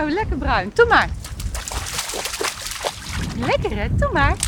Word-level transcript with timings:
lekker 0.00 0.36
bruin. 0.36 0.70
Doe 0.74 0.86
maar. 0.86 1.08
Lekker 3.36 3.76
hè, 3.76 3.96
doe 3.96 4.10
maar. 4.12 4.36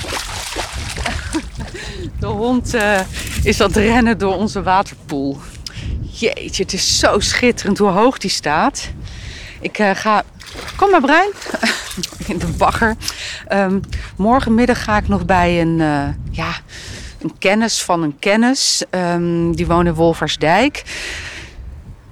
De 2.20 2.26
hond 2.26 2.74
uh, 2.74 3.00
is 3.42 3.60
aan 3.60 3.66
het 3.66 3.76
rennen 3.76 4.18
door 4.18 4.34
onze 4.34 4.62
waterpoel. 4.62 5.40
Jeetje, 6.00 6.62
het 6.62 6.72
is 6.72 6.98
zo 6.98 7.20
schitterend 7.20 7.78
hoe 7.78 7.88
hoog 7.88 8.18
die 8.18 8.30
staat. 8.30 8.90
Ik 9.60 9.78
uh, 9.78 9.90
ga. 9.94 10.22
Kom 10.76 10.90
maar, 10.90 11.00
Bruin. 11.00 11.30
In 12.26 12.38
de 12.38 12.46
bagger. 12.46 12.96
Um, 13.52 13.80
morgenmiddag 14.16 14.84
ga 14.84 14.96
ik 14.96 15.08
nog 15.08 15.24
bij 15.24 15.60
een, 15.60 15.78
uh, 15.78 16.08
ja, 16.30 16.52
een 17.20 17.38
kennis 17.38 17.82
van 17.82 18.02
een 18.02 18.18
kennis. 18.18 18.82
Um, 18.90 19.56
die 19.56 19.66
woont 19.66 19.86
in 19.86 19.94
Wolversdijk. 19.94 20.82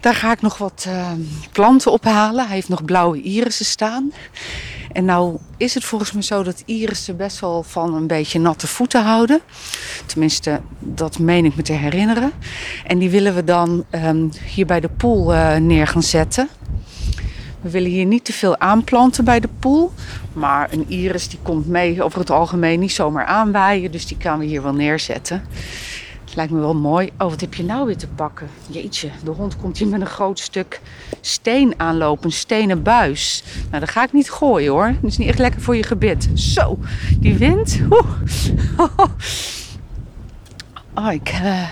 Daar 0.02 0.14
ga 0.14 0.32
ik 0.32 0.40
nog 0.40 0.58
wat 0.58 0.84
uh, 0.88 1.10
planten 1.52 1.92
ophalen. 1.92 2.46
Hij 2.46 2.54
heeft 2.54 2.68
nog 2.68 2.84
blauwe 2.84 3.22
irissen 3.22 3.64
staan. 3.64 4.12
En 4.92 5.04
nou 5.04 5.38
is 5.56 5.74
het 5.74 5.84
volgens 5.84 6.12
mij 6.12 6.22
zo 6.22 6.42
dat 6.42 6.62
irissen 6.66 7.16
best 7.16 7.40
wel 7.40 7.62
van 7.62 7.94
een 7.94 8.06
beetje 8.06 8.38
natte 8.38 8.66
voeten 8.66 9.02
houden. 9.02 9.40
Tenminste, 10.06 10.60
dat 10.78 11.18
meen 11.18 11.44
ik 11.44 11.56
me 11.56 11.62
te 11.62 11.72
herinneren. 11.72 12.32
En 12.86 12.98
die 12.98 13.10
willen 13.10 13.34
we 13.34 13.44
dan 13.44 13.84
um, 13.90 14.30
hier 14.44 14.66
bij 14.66 14.80
de 14.80 14.88
poel 14.88 15.34
uh, 15.34 15.56
neer 15.56 15.86
gaan 15.86 16.02
zetten. 16.02 16.48
We 17.60 17.70
willen 17.70 17.90
hier 17.90 18.06
niet 18.06 18.24
te 18.24 18.32
veel 18.32 18.58
aanplanten 18.58 19.24
bij 19.24 19.40
de 19.40 19.48
poel. 19.58 19.92
Maar 20.32 20.72
een 20.72 20.88
iris 20.88 21.28
die 21.28 21.38
komt 21.42 21.66
mee 21.66 22.02
over 22.02 22.18
het 22.18 22.30
algemeen 22.30 22.80
niet 22.80 22.92
zomaar 22.92 23.26
aanwaaien. 23.26 23.90
Dus 23.90 24.06
die 24.06 24.16
gaan 24.20 24.38
we 24.38 24.44
hier 24.44 24.62
wel 24.62 24.74
neerzetten. 24.74 25.42
Het 26.24 26.34
lijkt 26.34 26.52
me 26.52 26.60
wel 26.60 26.74
mooi. 26.74 27.10
Oh, 27.18 27.28
wat 27.28 27.40
heb 27.40 27.54
je 27.54 27.64
nou 27.64 27.86
weer 27.86 27.96
te 27.96 28.08
pakken? 28.08 28.48
Jeetje, 28.66 29.10
de 29.24 29.30
hond 29.30 29.56
komt 29.56 29.78
hier 29.78 29.88
met 29.88 30.00
een 30.00 30.06
groot 30.06 30.38
stuk 30.38 30.80
steen 31.20 31.74
aanlopen. 31.76 32.24
Een 32.24 32.32
stenen 32.32 32.82
buis. 32.82 33.44
Nou, 33.68 33.80
dat 33.80 33.90
ga 33.90 34.04
ik 34.04 34.12
niet 34.12 34.30
gooien 34.30 34.72
hoor. 34.72 34.94
Dat 35.00 35.10
is 35.10 35.18
niet 35.18 35.28
echt 35.28 35.38
lekker 35.38 35.60
voor 35.60 35.76
je 35.76 35.82
gebit. 35.82 36.28
Zo, 36.34 36.78
die 37.18 37.34
wind. 37.34 37.80
Oeh. 37.90 38.06
Oh, 40.94 41.12
ik... 41.12 41.32
Uh... 41.42 41.68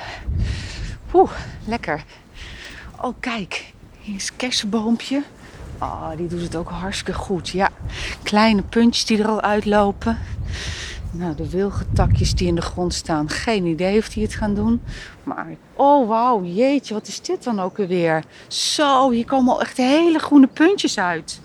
Oeh, 1.15 1.31
lekker. 1.65 2.05
Oh, 3.01 3.15
kijk. 3.21 3.73
Hier 4.01 4.15
is 4.15 4.29
een 4.29 4.37
kersenboompje. 4.37 5.23
Oh, 5.79 6.11
die 6.17 6.27
doet 6.27 6.43
het 6.43 6.57
ook 6.57 6.71
hartstikke 6.71 7.13
goed. 7.13 7.49
Ja, 7.49 7.69
kleine 8.23 8.63
puntjes 8.63 9.05
die 9.05 9.19
er 9.19 9.29
al 9.29 9.41
uitlopen. 9.41 10.19
Nou, 11.13 11.35
de 11.35 11.51
wilgetakjes 11.51 12.35
die 12.35 12.47
in 12.47 12.55
de 12.55 12.61
grond 12.61 12.95
staan. 12.95 13.29
Geen 13.29 13.67
idee 13.67 13.99
of 13.99 14.09
die 14.09 14.23
het 14.23 14.35
gaan 14.35 14.55
doen. 14.55 14.81
Maar, 15.23 15.47
oh 15.75 16.09
wauw, 16.09 16.45
jeetje, 16.45 16.95
wat 16.95 17.09
is 17.09 17.21
dit 17.21 17.45
dan 17.45 17.61
ook 17.61 17.77
weer? 17.77 18.25
Zo, 18.49 19.11
hier 19.11 19.25
komen 19.25 19.53
al 19.53 19.61
echt 19.61 19.77
hele 19.77 20.19
groene 20.19 20.47
puntjes 20.47 20.99
uit. 20.99 21.41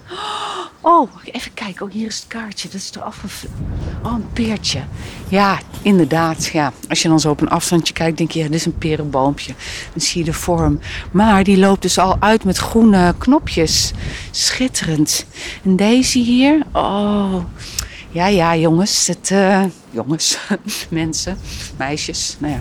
Oh, 0.81 1.11
even 1.31 1.53
kijken. 1.53 1.86
Oh, 1.86 1.91
hier 1.91 2.08
is 2.08 2.16
het 2.16 2.27
kaartje. 2.27 2.69
Dat 2.69 2.81
is 2.81 2.91
er 2.95 3.02
afgevlogen. 3.02 3.66
Oh, 4.03 4.13
een 4.13 4.33
peertje. 4.33 4.83
Ja, 5.30 5.59
inderdaad. 5.81 6.45
Ja. 6.45 6.73
Als 6.89 7.02
je 7.02 7.08
dan 7.08 7.19
zo 7.19 7.30
op 7.30 7.41
een 7.41 7.49
afstandje 7.49 7.93
kijkt, 7.93 8.17
denk 8.17 8.31
je, 8.31 8.39
ja, 8.39 8.45
dit 8.45 8.55
is 8.55 8.66
een 8.66 8.77
perenboompje. 8.77 9.53
Dan 9.91 10.02
zie 10.02 10.19
je 10.19 10.25
de 10.25 10.33
vorm. 10.33 10.80
Maar 11.11 11.43
die 11.43 11.58
loopt 11.58 11.81
dus 11.81 11.97
al 11.97 12.16
uit 12.19 12.43
met 12.43 12.58
groene 12.58 13.16
knopjes. 13.17 13.91
Schitterend. 14.31 15.25
En 15.63 15.75
deze 15.75 16.19
hier, 16.19 16.66
oh... 16.71 17.36
Ja, 18.16 18.27
ja, 18.27 18.55
jongens. 18.55 19.08
Het, 19.08 19.30
uh, 19.30 19.63
jongens, 19.89 20.38
mensen, 20.89 21.38
meisjes, 21.77 22.35
nou 22.39 22.53
ja, 22.53 22.59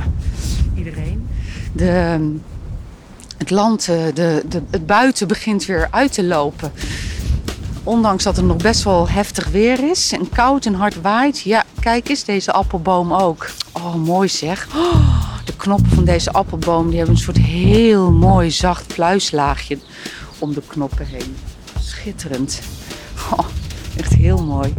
iedereen. 0.77 1.28
De, 1.72 2.19
het 3.38 3.50
land, 3.50 3.84
de, 3.87 4.12
de, 4.48 4.62
het 4.70 4.87
buiten 4.87 5.28
begint 5.28 5.65
weer 5.65 5.88
uit 5.91 6.12
te 6.12 6.25
lopen. 6.25 6.72
Ondanks 7.82 8.25
dat 8.25 8.37
het 8.37 8.44
nog 8.44 8.56
best 8.56 8.82
wel 8.82 9.09
heftig 9.09 9.48
weer 9.48 9.91
is 9.91 10.12
en 10.12 10.28
koud 10.28 10.66
en 10.66 10.75
hard 10.75 11.00
waait. 11.00 11.41
Ja, 11.41 11.65
kijk 11.81 12.09
eens, 12.09 12.25
deze 12.25 12.53
appelboom 12.53 13.12
ook. 13.12 13.50
Oh, 13.72 13.94
mooi 13.94 14.28
zeg. 14.28 14.69
Oh, 14.76 15.25
de 15.44 15.56
knoppen 15.56 15.91
van 15.91 16.04
deze 16.04 16.32
appelboom 16.32 16.88
die 16.88 16.97
hebben 16.97 17.16
een 17.16 17.22
soort 17.22 17.38
heel 17.38 18.10
mooi 18.10 18.50
zacht 18.50 18.86
pluislaagje 18.86 19.78
om 20.38 20.54
de 20.54 20.62
knoppen 20.66 21.06
heen. 21.06 21.36
Schitterend. 21.81 22.60
Oh, 23.31 23.47
echt 23.97 24.12
heel 24.12 24.44
mooi. 24.44 24.75